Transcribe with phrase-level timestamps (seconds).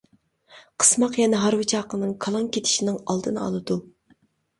[0.83, 3.79] قىسماق يەنە ھارۋا چاقىنىڭ كالاڭ كېتىشىنىڭ ئالدىنى ئالىدۇ.